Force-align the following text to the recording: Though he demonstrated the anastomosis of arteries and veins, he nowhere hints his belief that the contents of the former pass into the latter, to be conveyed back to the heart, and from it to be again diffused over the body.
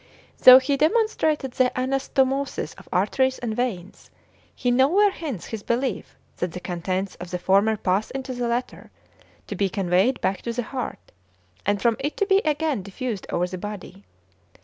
Though 0.39 0.57
he 0.57 0.77
demonstrated 0.77 1.51
the 1.51 1.69
anastomosis 1.79 2.73
of 2.79 2.89
arteries 2.91 3.37
and 3.37 3.55
veins, 3.55 4.09
he 4.55 4.71
nowhere 4.71 5.11
hints 5.11 5.45
his 5.45 5.61
belief 5.61 6.17
that 6.37 6.53
the 6.53 6.59
contents 6.59 7.13
of 7.17 7.29
the 7.29 7.37
former 7.37 7.77
pass 7.77 8.09
into 8.09 8.33
the 8.33 8.47
latter, 8.47 8.89
to 9.45 9.55
be 9.55 9.69
conveyed 9.69 10.19
back 10.19 10.41
to 10.41 10.53
the 10.53 10.63
heart, 10.63 11.11
and 11.67 11.79
from 11.83 11.97
it 11.99 12.17
to 12.17 12.25
be 12.25 12.39
again 12.39 12.81
diffused 12.81 13.27
over 13.29 13.45
the 13.45 13.59
body. 13.59 14.03